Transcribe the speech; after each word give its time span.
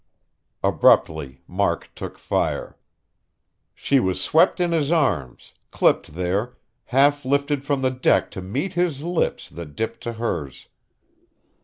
Abruptly, 0.63 1.41
Mark 1.47 1.91
took 1.93 2.17
fire. 2.17 2.75
She 3.75 3.99
was 3.99 4.19
swept 4.19 4.59
in 4.59 4.71
his 4.71 4.91
arms, 4.91 5.53
clipped 5.69 6.15
there, 6.15 6.57
half 6.85 7.23
lifted 7.23 7.63
from 7.63 7.83
the 7.83 7.91
deck 7.91 8.31
to 8.31 8.41
meet 8.41 8.73
his 8.73 9.03
lips 9.03 9.47
that 9.49 9.75
dipped 9.75 10.01
to 10.01 10.13
hers. 10.13 10.69